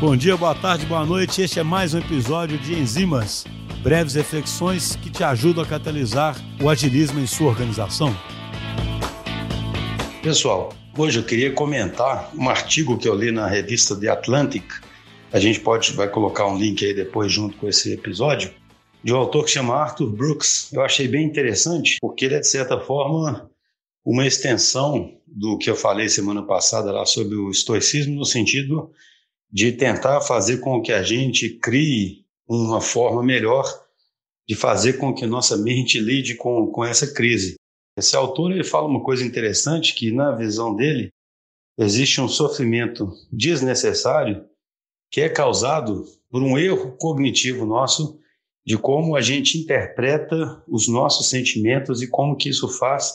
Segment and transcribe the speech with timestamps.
[0.00, 1.40] Bom dia, boa tarde, boa noite.
[1.40, 3.44] Este é mais um episódio de Enzimas,
[3.80, 8.14] breves reflexões que te ajudam a catalisar o agilismo em sua organização.
[10.20, 14.64] Pessoal, hoje eu queria comentar um artigo que eu li na revista The Atlantic.
[15.32, 18.52] A gente pode vai colocar um link aí depois junto com esse episódio
[19.02, 20.72] de um autor que chama Arthur Brooks.
[20.72, 23.48] Eu achei bem interessante porque ele é de certa forma
[24.04, 28.90] uma extensão do que eu falei semana passada lá sobre o estoicismo no sentido
[29.54, 33.64] de tentar fazer com que a gente crie uma forma melhor
[34.48, 37.54] de fazer com que nossa mente lide com, com essa crise.
[37.96, 41.08] Esse autor ele fala uma coisa interessante que na visão dele
[41.78, 44.44] existe um sofrimento desnecessário
[45.08, 48.18] que é causado por um erro cognitivo nosso
[48.66, 53.12] de como a gente interpreta os nossos sentimentos e como que isso faz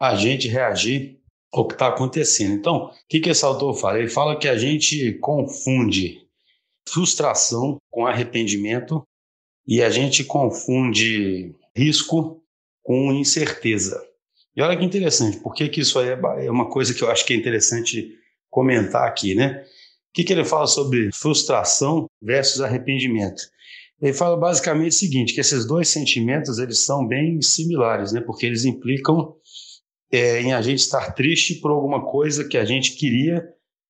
[0.00, 1.20] a gente reagir
[1.52, 2.54] o que está acontecendo.
[2.54, 3.98] Então, o que, que esse autor fala?
[3.98, 6.26] Ele fala que a gente confunde
[6.88, 9.02] frustração com arrependimento
[9.66, 12.42] e a gente confunde risco
[12.82, 14.02] com incerteza.
[14.56, 17.10] E olha que interessante, por que, que isso aí é, é uma coisa que eu
[17.10, 18.12] acho que é interessante
[18.50, 19.64] comentar aqui, né?
[20.10, 23.42] O que, que ele fala sobre frustração versus arrependimento?
[24.00, 28.20] Ele fala basicamente o seguinte, que esses dois sentimentos eles são bem similares, né?
[28.20, 29.34] Porque eles implicam
[30.12, 33.42] é, em a gente estar triste por alguma coisa que a gente queria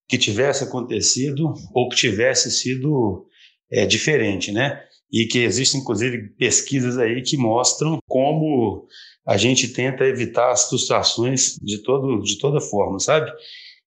[0.08, 3.26] que tivesse acontecido ou que tivesse sido
[3.70, 4.82] é, diferente, né?
[5.12, 8.86] E que existem, inclusive, pesquisas aí que mostram como
[9.26, 13.30] a gente tenta evitar as frustrações de, todo, de toda forma, sabe?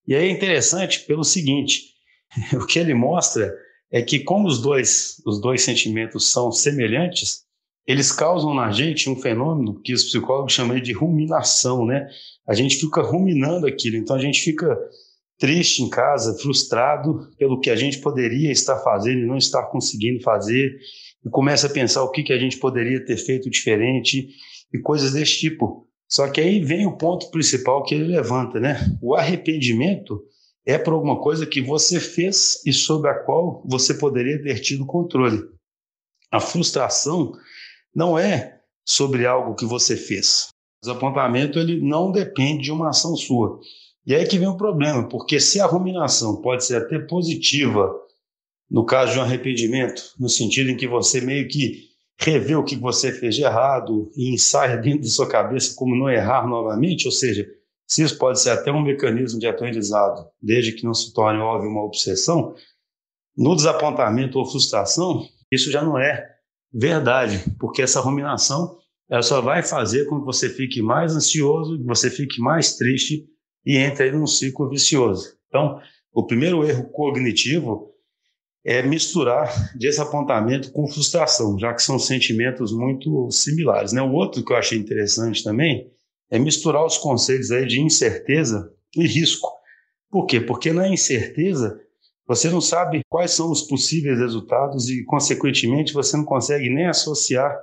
[0.07, 1.81] E aí é interessante pelo seguinte,
[2.53, 3.51] o que ele mostra
[3.91, 7.43] é que como os dois, os dois sentimentos são semelhantes,
[7.91, 12.07] eles causam na gente um fenômeno que os psicólogos chamam de ruminação, né?
[12.47, 14.77] A gente fica ruminando aquilo, então a gente fica
[15.37, 20.21] triste em casa, frustrado pelo que a gente poderia estar fazendo e não estar conseguindo
[20.21, 20.71] fazer,
[21.25, 24.29] e começa a pensar o que, que a gente poderia ter feito diferente
[24.73, 25.87] e coisas desse tipo.
[26.07, 28.79] Só que aí vem o ponto principal que ele levanta, né?
[29.01, 30.21] O arrependimento
[30.65, 34.85] é por alguma coisa que você fez e sobre a qual você poderia ter tido
[34.85, 35.41] controle.
[36.31, 37.33] A frustração
[37.93, 40.49] não é sobre algo que você fez.
[40.81, 43.59] O desapontamento ele não depende de uma ação sua.
[44.05, 47.93] E aí que vem o problema, porque se a ruminação pode ser até positiva
[48.69, 52.75] no caso de um arrependimento, no sentido em que você meio que revê o que
[52.75, 57.11] você fez de errado e ensaia dentro de sua cabeça como não errar novamente, ou
[57.11, 57.45] seja,
[57.85, 61.69] se isso pode ser até um mecanismo de aprendizado, desde que não se torne, óbvio,
[61.69, 62.55] uma obsessão,
[63.35, 66.30] no desapontamento ou frustração, isso já não é
[66.73, 68.77] verdade, porque essa ruminação
[69.09, 73.25] ela só vai fazer com que você fique mais ansioso, que você fique mais triste
[73.65, 75.37] e entre aí num ciclo vicioso.
[75.49, 75.81] Então,
[76.13, 77.91] o primeiro erro cognitivo
[78.63, 83.91] é misturar desapontamento com frustração, já que são sentimentos muito similares.
[83.91, 84.01] Né?
[84.01, 85.91] O outro que eu achei interessante também
[86.29, 89.49] é misturar os conceitos aí de incerteza e risco.
[90.09, 90.39] Por quê?
[90.39, 91.77] Porque na incerteza
[92.27, 97.55] você não sabe quais são os possíveis resultados e, consequentemente, você não consegue nem associar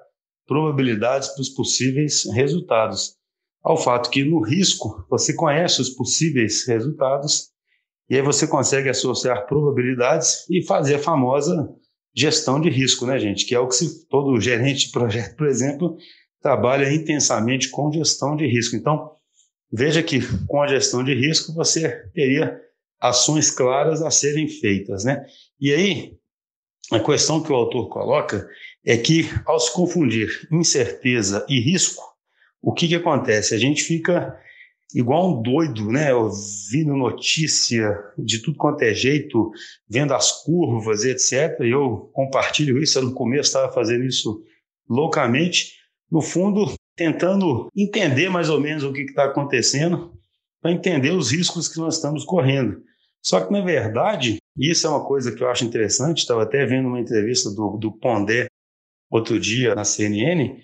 [0.46, 3.16] probabilidades para os possíveis resultados.
[3.62, 7.48] Ao fato que no risco você conhece os possíveis resultados
[8.08, 11.68] e aí você consegue associar probabilidades e fazer a famosa
[12.16, 13.44] gestão de risco, né, gente?
[13.44, 15.96] Que é o que se, todo gerente de projeto, por exemplo,
[16.40, 18.74] trabalha intensamente com gestão de risco.
[18.76, 19.10] Então,
[19.70, 22.58] veja que com a gestão de risco você teria
[23.00, 25.24] ações claras a serem feitas, né?
[25.60, 26.16] E aí,
[26.90, 28.48] a questão que o autor coloca
[28.84, 32.02] é que, ao se confundir incerteza e risco,
[32.62, 33.54] o que, que acontece?
[33.54, 34.36] A gente fica
[34.94, 36.12] igual um doido, né?
[36.14, 39.50] Ouvindo notícia de tudo quanto é jeito,
[39.88, 41.60] vendo as curvas, etc.
[41.60, 44.42] E eu compartilho isso, eu no começo estava fazendo isso
[44.88, 45.74] loucamente.
[46.10, 50.18] No fundo, tentando entender mais ou menos o que está acontecendo,
[50.60, 52.82] para entender os riscos que nós estamos correndo.
[53.24, 56.88] Só que, na verdade, isso é uma coisa que eu acho interessante, estava até vendo
[56.88, 58.46] uma entrevista do, do Pondé
[59.10, 60.60] outro dia na CNN,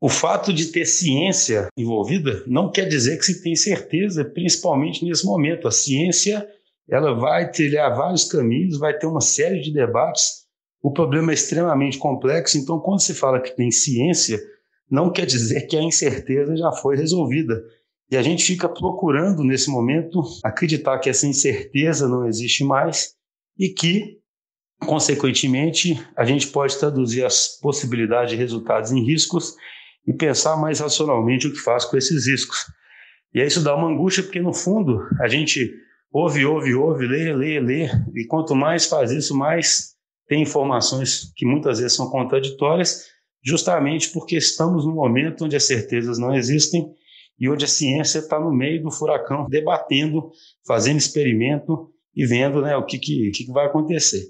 [0.00, 5.26] o fato de ter ciência envolvida não quer dizer que se tem certeza, principalmente nesse
[5.26, 5.66] momento.
[5.66, 6.48] A ciência
[6.88, 10.46] ela vai trilhar vários caminhos, vai ter uma série de debates.
[10.80, 14.40] O problema é extremamente complexo, então quando se fala que tem ciência,
[14.88, 17.60] não quer dizer que a incerteza já foi resolvida.
[18.10, 23.14] E a gente fica procurando, nesse momento, acreditar que essa incerteza não existe mais
[23.58, 24.18] e que,
[24.80, 29.54] consequentemente, a gente pode traduzir as possibilidades de resultados em riscos
[30.06, 32.64] e pensar mais racionalmente o que faz com esses riscos.
[33.34, 35.70] E aí isso dá uma angústia, porque, no fundo, a gente
[36.10, 37.90] ouve, ouve, ouve, lê, lê, lê.
[38.14, 43.04] E quanto mais faz isso, mais tem informações que muitas vezes são contraditórias,
[43.44, 46.90] justamente porque estamos num momento onde as certezas não existem
[47.38, 50.30] e onde a ciência está no meio do furacão, debatendo,
[50.66, 54.24] fazendo experimento e vendo né, o que, que, que vai acontecer.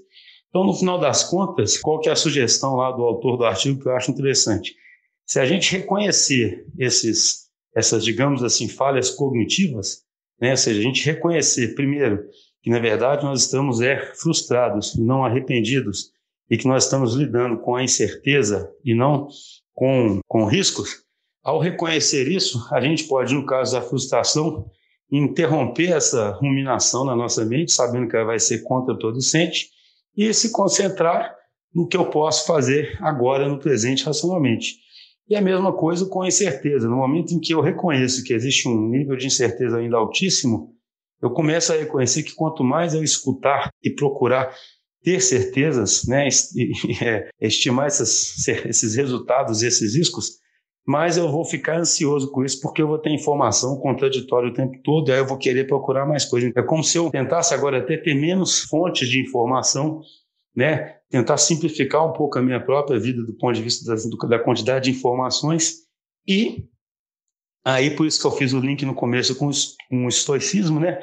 [0.49, 3.81] Então, no final das contas, qual que é a sugestão lá do autor do artigo
[3.81, 4.75] que eu acho interessante?
[5.25, 10.03] Se a gente reconhecer esses, essas, digamos assim, falhas cognitivas,
[10.41, 12.23] né, ou seja, a gente reconhecer, primeiro,
[12.61, 16.11] que na verdade nós estamos é, frustrados e não arrependidos,
[16.49, 19.27] e que nós estamos lidando com a incerteza e não
[19.73, 21.03] com, com riscos,
[21.43, 24.65] ao reconhecer isso, a gente pode, no caso da frustração,
[25.11, 29.69] interromper essa ruminação na nossa mente, sabendo que ela vai ser contraproducente,
[30.15, 31.35] e se concentrar
[31.73, 34.75] no que eu posso fazer agora, no presente, racionalmente.
[35.29, 36.89] E a mesma coisa com a incerteza.
[36.89, 40.73] No momento em que eu reconheço que existe um nível de incerteza ainda altíssimo,
[41.21, 44.53] eu começo a reconhecer que quanto mais eu escutar e procurar
[45.03, 46.27] ter certezas, né,
[47.01, 50.39] é, estimar esses resultados, esses riscos,
[50.89, 54.75] mais eu vou ficar ansioso com isso, porque eu vou ter informação contraditória o tempo
[54.83, 56.51] todo, aí eu vou querer procurar mais coisas.
[56.55, 60.01] É como se eu tentasse agora até ter menos fontes de informação,
[60.55, 60.95] né?
[61.07, 64.85] tentar simplificar um pouco a minha própria vida do ponto de vista da, da quantidade
[64.85, 65.75] de informações
[66.27, 66.65] e
[67.63, 69.51] aí por isso que eu fiz o link no começo com,
[69.91, 70.99] com o estoicismo, né?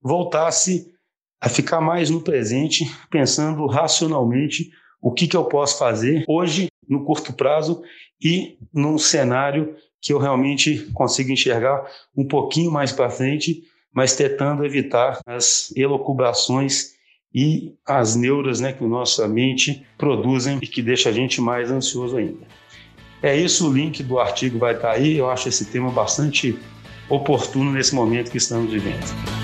[0.00, 0.92] voltasse
[1.40, 4.70] a ficar mais no presente, pensando racionalmente
[5.02, 7.82] o que, que eu posso fazer hoje, no curto prazo,
[8.22, 11.84] e num cenário que eu realmente consigo enxergar
[12.16, 16.94] um pouquinho mais para frente, mas tentando evitar as elocubrações
[17.34, 22.16] e as neuras né, que nossa mente produzem e que deixa a gente mais ansioso
[22.16, 22.46] ainda.
[23.22, 25.16] É isso, o link do artigo vai estar aí.
[25.16, 26.58] Eu acho esse tema bastante
[27.08, 29.43] oportuno nesse momento que estamos vivendo.